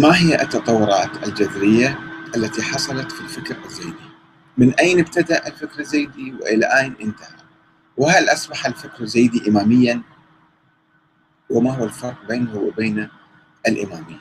[0.00, 1.98] ما هي التطورات الجذرية
[2.36, 4.10] التي حصلت في الفكر الزيدي؟
[4.58, 7.40] من أين ابتدأ الفكر الزيدي وإلى أين انتهى؟
[7.96, 10.02] وهل أصبح الفكر الزيدي إماميا؟
[11.50, 13.08] وما هو الفرق بينه وبين
[13.68, 14.20] الإمامية؟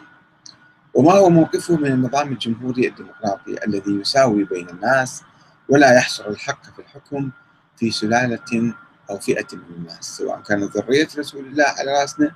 [0.93, 5.23] وما هو موقفه من النظام الجمهوري الديمقراطي الذي يساوي بين الناس
[5.69, 7.29] ولا يحصر الحق في الحكم
[7.77, 8.73] في سلالة
[9.09, 12.31] أو فئة من الناس سواء كانت ذرية رسول الله على رأسنا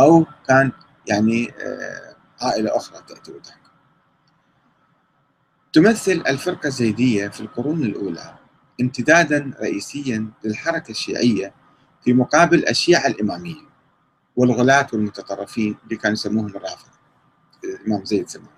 [0.00, 0.72] أو كان
[1.06, 2.07] يعني آه،
[2.42, 3.68] عائلة أخرى تأتي وتحكم.
[5.72, 8.38] تمثل الفرقة الزيدية في القرون الأولى
[8.80, 11.54] امتدادا رئيسيا للحركة الشيعية
[12.04, 13.68] في مقابل الشيعة الإمامية
[14.36, 16.90] والغلاة والمتطرفين اللي كانوا يسموهم الرافضة.
[17.64, 18.50] الإمام زيد سموهم.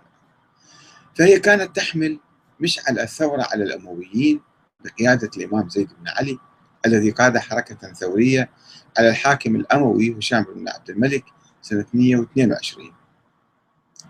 [1.15, 2.19] فهي كانت تحمل
[2.61, 4.41] مشعل الثورة على الأمويين
[4.85, 6.39] بقيادة الإمام زيد بن علي
[6.87, 8.51] الذي قاد حركة ثورية
[8.99, 11.25] على الحاكم الأموي هشام بن عبد الملك
[11.63, 12.93] سنة 122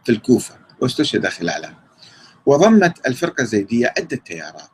[0.04, 1.80] في الكوفة واستشهد خلالها
[2.46, 4.70] وضمت الفرقة الزيدية عدة تيارات.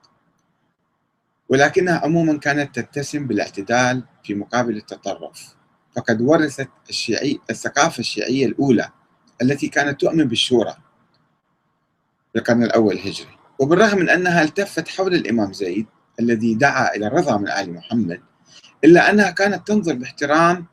[1.48, 5.56] ولكنها عموما كانت تتسم بالاعتدال في مقابل التطرف.
[5.96, 8.90] فقد ورثت الشيعي الثقافة الشيعية الأولى
[9.42, 10.76] التي كانت تؤمن بالشورى
[12.32, 13.38] في القرن الأول الهجري.
[13.58, 15.86] وبالرغم من أنها التفت حول الإمام زيد
[16.20, 18.20] الذي دعا إلى الرضا من آل محمد
[18.84, 20.66] إلا أنها كانت تنظر باحترام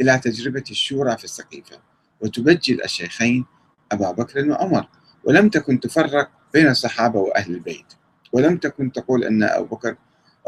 [0.00, 1.80] إلى تجربة الشورى في السقيفة.
[2.20, 3.46] وتبجل الشيخين
[3.92, 4.88] أبا بكر وعمر
[5.24, 7.86] ولم تكن تفرق بين الصحابة وأهل البيت
[8.32, 9.96] ولم تكن تقول أن أبو بكر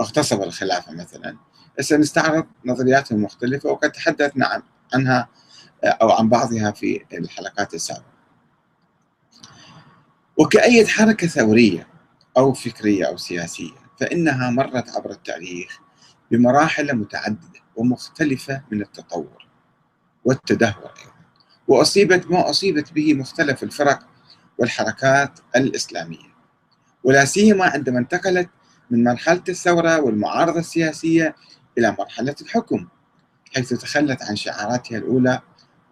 [0.01, 1.37] اغتصب الخلافة مثلا.
[1.81, 4.63] سنستعرض نظرياتهم المختلفة وقد تحدثنا
[4.95, 5.29] عنها
[5.85, 8.17] أو عن بعضها في الحلقات السابقة.
[10.37, 11.87] وكأي حركة ثورية
[12.37, 15.81] أو فكرية أو سياسية فإنها مرت عبر التاريخ
[16.31, 19.47] بمراحل متعددة ومختلفة من التطور
[20.25, 21.16] والتدهور أيضا.
[21.69, 23.99] وأصيبت ما أصيبت به مختلف الفرق
[24.59, 26.37] والحركات الإسلامية.
[27.05, 28.49] ولا سيما عندما انتقلت
[28.91, 31.37] من مرحلة الثورة والمعارضة السياسية
[31.79, 32.89] إلى مرحلة الحكم
[33.55, 35.41] حيث تخلت عن شعاراتها الأولى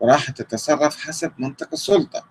[0.01, 2.25] وراحت تتصرف حسب منطق السلطة.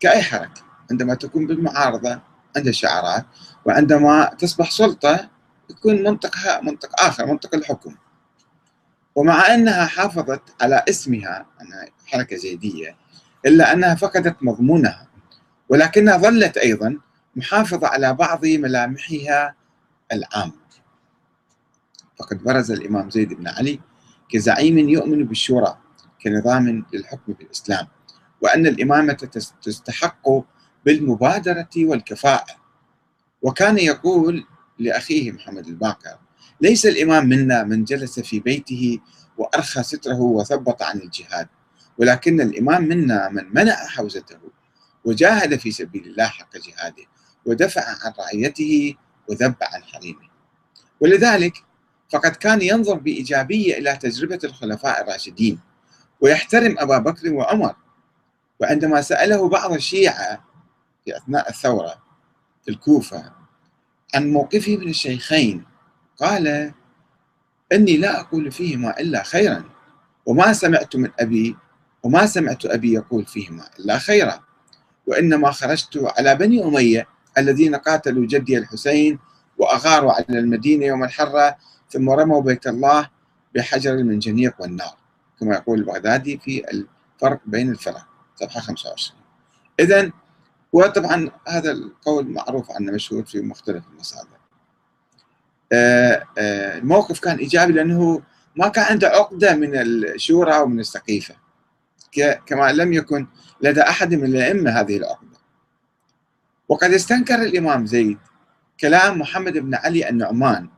[0.00, 2.20] كأي حركة عندما تكون بالمعارضة
[2.56, 3.26] عندها شعارات
[3.64, 5.30] وعندما تصبح سلطة
[5.70, 7.94] يكون منطقها منطق آخر منطق الحكم.
[9.18, 12.96] ومع أنها حافظت على اسمها أنها حركة زيدية
[13.46, 15.08] إلا أنها فقدت مضمونها
[15.68, 16.98] ولكنها ظلت أيضا
[17.36, 19.54] محافظة على بعض ملامحها
[20.12, 20.52] العامة
[22.18, 23.80] فقد برز الإمام زيد بن علي
[24.28, 25.78] كزعيم يؤمن بالشورى
[26.22, 27.86] كنظام للحكم في الإسلام
[28.40, 30.28] وأن الإمامة تستحق
[30.84, 32.56] بالمبادرة والكفاءة.
[33.42, 34.46] وكان يقول
[34.78, 36.18] لأخيه محمد الباقر
[36.60, 38.98] ليس الإمام منا من جلس في بيته
[39.38, 41.48] وأرخى ستره وثبط عن الجهاد
[41.98, 44.38] ولكن الإمام منا من منع حوزته
[45.04, 47.04] وجاهد في سبيل الله حق جهاده
[47.46, 48.94] ودفع عن رعيته
[49.28, 50.28] وذب عن حريمه.
[51.00, 51.64] ولذلك
[52.08, 55.60] فقد كان ينظر بإيجابية إلى تجربة الخلفاء الراشدين
[56.20, 57.76] ويحترم أبا بكر وعمر
[58.60, 60.44] وعندما سأله بعض الشيعة
[61.04, 62.02] في أثناء الثورة
[62.64, 63.32] في الكوفة
[64.14, 65.64] عن موقفه من الشيخين
[66.20, 66.72] قال
[67.72, 69.64] إني لا أقول فيهما إلا خيرا
[70.26, 71.56] وما سمعت من أبي
[72.02, 74.40] وما سمعت أبي يقول فيهما إلا خيرا.
[75.06, 77.08] وإنما خرجت على بني أمية
[77.38, 79.18] الذين قاتلوا جدي الحسين
[79.58, 81.56] وأغاروا على المدينة يوم الحرة
[81.90, 83.10] ثم رموا بيت الله
[83.54, 84.96] بحجر المنجنيق والنار.
[85.40, 89.20] كما يقول البغدادي في الفرق بين الفرق صفحة 25
[89.80, 90.10] إذا
[90.72, 94.37] وطبعا هذا القول معروف عنه مشهور في مختلف المصادر.
[95.72, 98.22] الموقف كان إيجابي لأنه
[98.56, 101.34] ما كان عنده عقدة من الشورى ومن السقيفة.
[102.46, 103.26] كما لم يكن
[103.60, 105.38] لدى أحد من الأئمة هذه العقدة.
[106.68, 108.18] وقد استنكر الإمام زيد
[108.80, 110.68] كلام محمد بن علي النعمان.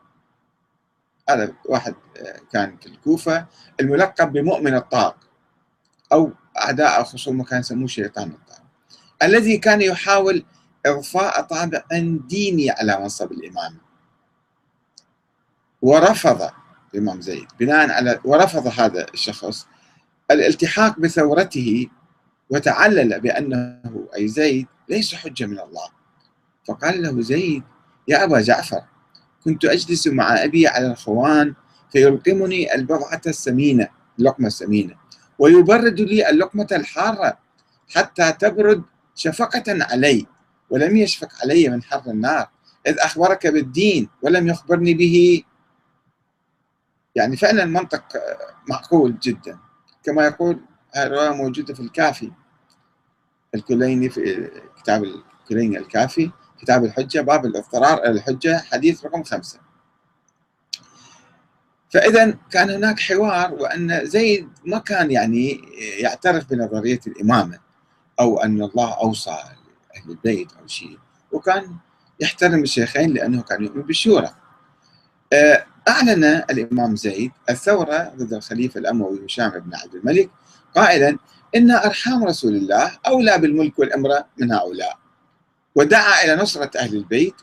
[1.29, 3.47] هذا واحد آه، كان في الكوفة
[3.81, 5.17] الملقب بمؤمن الطاق
[6.13, 8.63] أو أعداء خصومه كان يسموه شيطان الطاق.
[9.23, 10.45] الذي كان يحاول
[10.87, 11.83] إضفاء طابع
[12.29, 13.79] ديني على منصب الإمام.
[15.83, 16.51] ورفض
[16.95, 17.47] الإمام زيد.
[17.61, 19.67] بناء على ورفض هذا الشخص
[20.31, 21.87] الالتحاق بثورته
[22.51, 25.89] وتعلل بأنه أي زيد ليس حجة من الله.
[26.69, 27.63] فقال له زيد
[28.09, 28.83] يا أبا جعفر
[29.45, 31.55] كنت أجلس مع أبي على الخوان
[31.93, 33.89] فيلقمني البضعة السمينة
[34.19, 34.95] اللقمة السمينة
[35.39, 37.39] ويبرد لي اللقمة الحارة
[37.95, 38.83] حتى تبرد
[39.15, 40.27] شفقة علي
[40.71, 42.49] ولم يشفق علي من حر النار
[42.87, 45.43] إذ أخبرك بالدين ولم يخبرني به
[47.15, 48.05] يعني فعلا المنطق
[48.69, 49.59] معقول جدا.
[50.05, 50.61] كما يقول
[50.97, 52.33] الرواية موجودة في الكافي
[53.55, 54.51] الكليني في
[54.83, 56.31] كتاب الكليني الكافي
[56.61, 59.61] كتاب الحجة باب الاضطرار الحجة حديث رقم خمسة.
[61.91, 65.61] فإذا كان هناك حوار وأن زيد ما كان يعني
[65.99, 67.59] يعترف بنظرية الإمامة
[68.21, 69.31] أو أن الله أوصى
[69.97, 70.99] أهل البيت أو شيء
[71.33, 71.77] وكان
[72.21, 74.31] يحترم الشيخين لأنه كان يؤمن بالشورى.
[75.33, 80.31] آه، أعلن الإمام زيد الثورة ضد الخليفة الأموي هشام بن عبد الملك
[80.75, 81.19] قائلا
[81.57, 84.99] إن أرحام رسول الله أولى بالملك والأمرة من هؤلاء.
[85.75, 87.35] ودعا إلى نصرة أهل البيت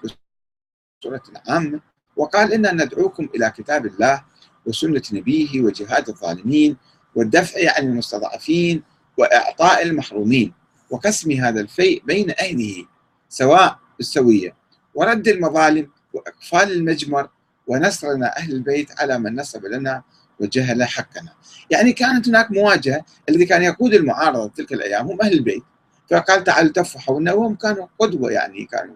[1.01, 1.79] بصورة عامة
[2.15, 4.23] وقال إنا ندعوكم إلى كتاب الله
[4.65, 6.77] وسنة نبيه وجهاد الظالمين
[7.15, 8.83] والدفع عن المستضعفين
[9.17, 10.53] وإعطاء المحرومين
[10.89, 12.85] وقسم هذا الفيء بين أهله
[13.29, 14.55] سواء بالسوية
[14.93, 17.29] ورد المظالم وإقفال المجمر
[17.67, 20.03] ونصرنا أهل البيت على من نصب لنا
[20.39, 21.33] وجهل حقنا.
[21.69, 25.63] يعني كانت هناك مواجهة الذي كان يقود المعارضة تلك الأيام هم أهل البيت.
[26.09, 28.95] فقال تعالوا تفوا حولنا وهم كانوا قدوة يعني كانوا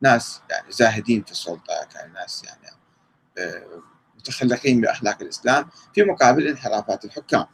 [0.00, 2.76] ناس يعني زاهدين في السلطة كانوا ناس يعني
[3.38, 3.82] آه،
[4.16, 7.46] متخلقين بأخلاق الإسلام في مقابل انحرافات الحكام.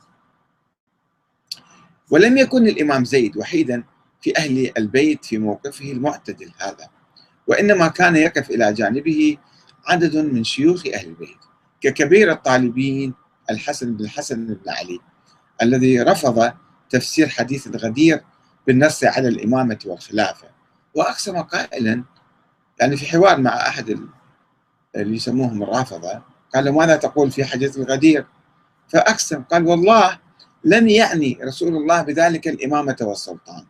[2.10, 3.84] ولم يكن الإمام زيد وحيدا
[4.20, 6.88] في أهل البيت في موقفه المعتدل هذا
[7.46, 9.38] وإنما كان يقف إلى جانبه
[9.86, 11.38] عدد من شيوخ أهل البيت
[11.80, 13.14] ككبير الطالبين
[13.50, 14.98] الحسن بن الحسن بن علي
[15.62, 16.52] الذي رفض
[16.90, 18.24] تفسير حديث الغدير
[18.66, 20.48] بالنص على الإمامة والخلافة.
[20.94, 22.04] وأقسم قائلا
[22.80, 24.00] يعني في حوار مع أحد
[24.96, 26.22] اللي يسموهم الرافضة
[26.54, 28.26] قال ماذا تقول في حديث الغدير؟
[28.88, 30.18] فأقسم قال والله
[30.64, 33.66] لم يعني رسول الله بذلك الإمامة والسلطان.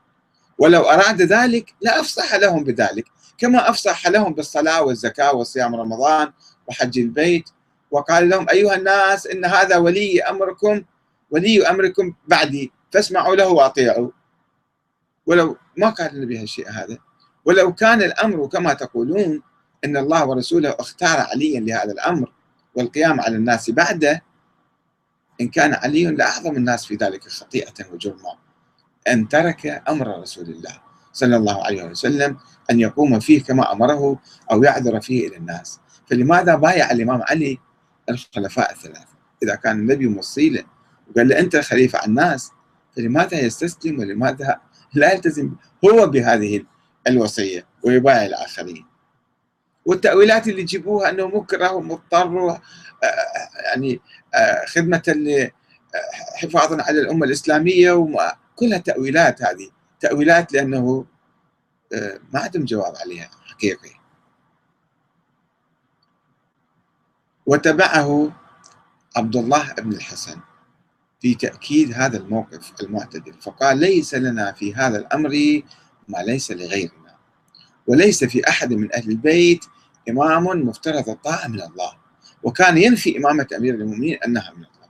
[0.59, 3.05] ولو أراد ذلك لأفصح لهم بذلك.
[3.39, 6.33] كما أفصح لهم بالصلاة والزكاة وصيام رمضان
[6.67, 7.49] وحج البيت.
[7.91, 10.83] وقال لهم أيها الناس إن هذا ولي أمركم
[11.31, 14.11] ولي أمركم بعدي فاسمعوا له وأطيعوا.
[15.27, 16.99] ولو ما قال النبي هالشيء هذا.
[17.45, 19.43] ولو كان الأمر كما تقولون
[19.85, 22.33] إن الله ورسوله اختار عليا لهذا الأمر
[22.75, 24.23] والقيام على الناس بعده
[25.41, 28.37] إن كان علي لأعظم الناس في ذلك خطيئة وجرما
[29.09, 30.86] أن ترك أمر رسول الله.
[31.17, 32.37] صلى الله عليه وسلم
[32.71, 34.19] أن يقوم فيه كما أمره
[34.53, 35.81] أو يعذر فيه إلى الناس.
[36.11, 37.59] فلماذا بايع الإمام علي؟
[38.09, 39.17] الخلفاء الثلاثة.
[39.43, 40.65] إذا كان النبي موصيله
[41.11, 42.51] وقال له أنت خليفة على الناس
[42.97, 44.61] فلماذا يستسلم ولماذا
[44.95, 45.53] لا يلتزم
[45.85, 46.65] هو بهذه
[47.07, 48.87] الوصية ويبايع الآخرين؟
[49.85, 52.61] والتأويلات اللي يجيبوها أنه مكره ومضطر آه،
[53.65, 54.01] يعني
[54.35, 55.03] آه، خدمة
[56.37, 58.09] حفاظا على الأمة الإسلامية
[58.57, 59.76] كلها تأويلات هذه.
[60.01, 61.07] تأويلات لأنه
[61.93, 63.91] آه، ما عندهم جواب عليها حقيقي.
[67.47, 68.33] وتبعه
[69.17, 70.41] عبد الله بن الحسن
[71.21, 75.63] في تأكيد هذا الموقف المعتدل فقال ليس لنا في هذا الأمر
[76.09, 77.17] ما ليس لغيرنا
[77.87, 79.65] وليس في أحد من أهل البيت
[80.09, 81.93] إمام مفترض الطاعة من الله
[82.43, 84.89] وكان ينفي إمامة أمير المؤمنين أنها من الله.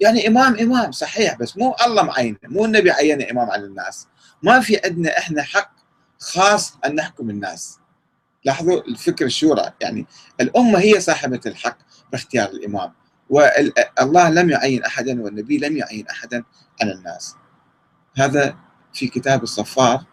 [0.00, 4.06] يعني إمام إمام صحيح بس مو الله معينه مو النبي عينه إمام على الناس.
[4.42, 5.72] ما في عندنا إحنا حق
[6.20, 7.78] خاص أن نحكم الناس.
[8.44, 10.06] لاحظوا الفكر الشورى يعني
[10.40, 11.78] الأمة هي صاحبة الحق
[12.12, 12.92] باختيار الإمام.
[13.30, 16.44] والله لم يعين أحدا والنبي لم يعين أحدا
[16.82, 17.36] على الناس.
[18.16, 18.56] هذا
[18.92, 20.04] في كتاب الصفار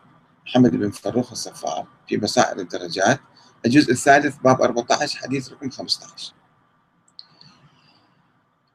[0.45, 3.19] محمد بن فروخ الصفار في بصائر الدرجات
[3.65, 6.33] الجزء الثالث باب 14 حديث رقم 15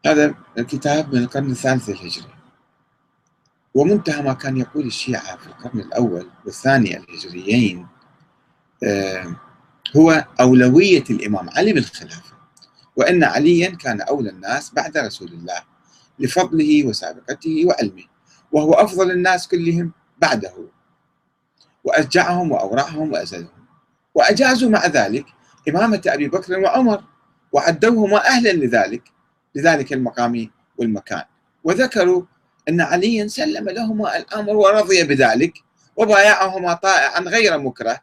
[0.07, 2.34] هذا الكتاب من القرن الثالث الهجري
[3.75, 7.87] ومنتهى ما كان يقول الشيعة في القرن الأول والثاني الهجريين
[8.85, 9.37] آه،
[9.97, 12.35] هو أولوية الإمام علي بالخلافة
[12.97, 15.63] وأن عليا كان أولى الناس بعد رسول الله
[16.19, 18.05] لفضله وسابقته وعلمه
[18.53, 20.53] وهو أفضل الناس كلهم بعده
[21.85, 23.65] وأشجعهم وأورعهم وأزلهم.
[24.15, 25.27] وأجازوا مع ذلك
[25.69, 27.05] إمامة أبي بكر وعمر
[27.53, 29.03] وعدوهما أهلا لذلك
[29.55, 31.23] لذلك المقام والمكان.
[31.65, 32.23] وذكروا
[32.69, 35.53] أن عليا سلم لهما الأمر ورضي بذلك
[35.97, 38.01] وبايعهما طائعا غير مكره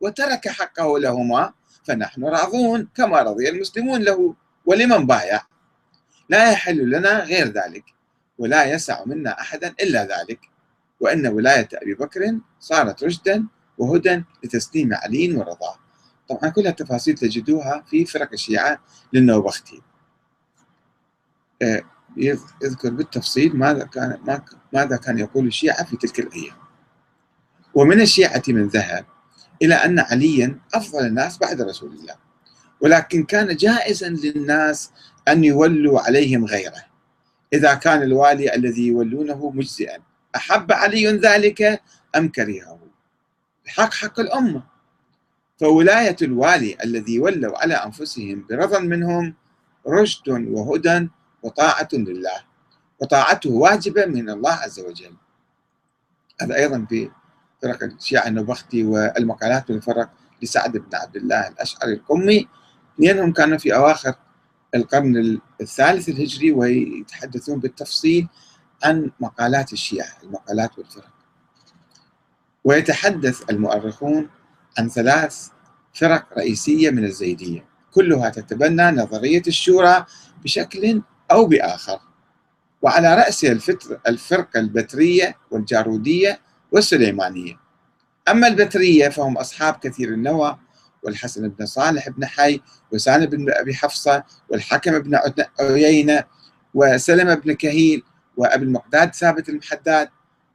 [0.00, 1.52] وترك حقه لهما
[1.84, 4.34] فنحن راضون كما رضي المسلمون له
[4.66, 5.42] ولمن بايع؟
[6.28, 7.84] لا يحل لنا غير ذلك
[8.38, 10.40] ولا يسع منا أحدا إلا ذلك
[11.00, 13.46] وأن ولاية أبي بكر صارت رشدا
[13.78, 15.76] وهدى لتسليم علي ورضاه.
[16.28, 18.80] طبعا كل التفاصيل تجدوها في فرق الشيعة
[19.12, 19.82] للنوبختي.
[21.62, 21.82] آه،
[22.16, 24.18] يذكر بالتفصيل ماذا كان
[24.72, 26.56] ماذا كان يقول الشيعة في تلك الأيام.
[27.74, 29.04] ومن الشيعة من ذهب
[29.62, 32.14] إلى أن عليا أفضل الناس بعد رسول الله.
[32.80, 34.90] ولكن كان جائزا للناس
[35.28, 36.84] أن يولوا عليهم غيره.
[37.52, 39.98] إذا كان الوالي الذي يولونه مجزئا.
[40.36, 41.82] أحب علي ذلك
[42.16, 42.78] أم كرهه؟
[43.66, 44.62] بحق حق الأمة.
[45.60, 49.34] فولاية الوالي الذي ولوا على أنفسهم برضا منهم
[49.86, 51.08] رشد وهدى
[51.42, 52.44] وطاعة لله.
[53.00, 55.14] وطاعته واجبة من الله عز وجل.
[56.40, 57.10] هذا أيضا في
[57.62, 60.10] فرق الشيعة النبختي والمقالات من فرق
[60.42, 62.48] لسعد بن عبد الله الأشعري القمي.
[62.94, 64.14] اثنينهم كانوا في أواخر
[64.74, 68.28] القرن الثالث الهجري ويتحدثون بالتفصيل
[68.84, 71.12] عن مقالات الشيعة المقالات والفرق.
[72.64, 74.28] ويتحدث المؤرخون
[74.78, 75.48] عن ثلاث
[75.94, 77.64] فرق رئيسية من الزيدية.
[77.92, 80.06] كلها تتبنى نظرية الشورى
[80.44, 82.00] بشكل أو بآخر.
[82.82, 83.58] وعلى رأسها
[84.08, 86.40] الفرقة البترية والجارودية
[86.72, 87.60] والسليمانية.
[88.28, 90.58] أما البترية فهم أصحاب كثير النوى
[91.02, 92.60] والحسن بن صالح بن حي
[92.92, 95.18] وسالم بن أبي حفصة والحكم بن
[95.60, 96.24] عيينة
[96.74, 98.02] وسلمة بن كهيل
[98.36, 100.08] وأبي المقداد ثابت المحداد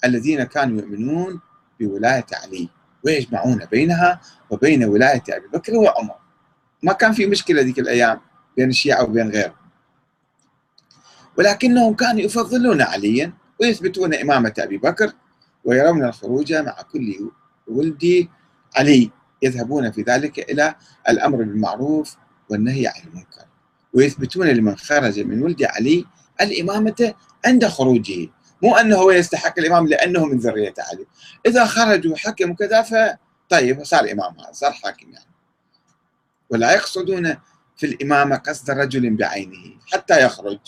[0.05, 1.41] الذين كانوا يؤمنون
[1.79, 2.69] بولاية علي
[3.05, 6.15] ويجمعون بينها وبين ولاية أبي بكر وعمر.
[6.83, 8.21] ما كان في مشكلة ذيك الأيام
[8.57, 9.62] بين الشيعة وبين غيرهم.
[11.37, 15.13] ولكنهم كانوا يفضلون عليا ويثبتون إمامة أبي بكر
[15.65, 17.29] ويرون الخروج مع كل
[17.67, 18.27] ولد
[18.75, 19.11] علي
[19.41, 20.75] يذهبون في ذلك إلى
[21.09, 22.15] الأمر بالمعروف
[22.49, 23.45] والنهي عن المنكر
[23.93, 26.05] ويثبتون لمن خرج من ولد علي
[26.41, 27.13] الإمامة
[27.45, 28.29] عند خروجه.
[28.63, 31.05] مو أنه هو يستحق الإمام لأنه من ذرية علي.
[31.45, 35.31] إذا خرج وحكم وكذا فطيب صار إمام صار حاكم يعني.
[36.49, 37.37] ولا يقصدون
[37.77, 40.59] في الإمامة قصد رجل بعينه حتى يخرج.